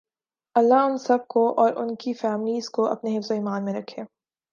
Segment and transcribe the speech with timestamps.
[0.55, 4.03] لله ان سب کو اور انکی فیملیز کو اپنے حفظ و امان میں رکھے